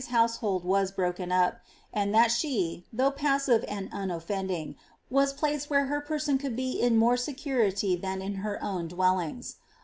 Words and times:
MAmY» 0.03 0.07
151 0.17 0.17
that 0.17 0.23
Mary's 0.25 0.61
household 0.63 0.65
was 0.65 0.91
broken 0.91 1.29
up^ 1.29 1.55
and 1.93 2.11
that 2.15 2.31
she^ 2.31 2.85
though 2.91 3.11
passive 3.11 3.63
and 3.67 3.87
unoffending, 3.91 4.75
was 5.11 5.31
placed 5.31 5.69
where 5.69 5.85
her 5.85 6.01
person 6.01 6.39
could 6.39 6.55
be 6.55 6.71
in 6.81 6.97
more 6.97 7.13
secu 7.13 7.59
lity 7.67 8.01
than 8.01 8.19
in 8.19 8.37
her 8.41 8.57
own 8.63 8.87
dwellings. 8.87 9.57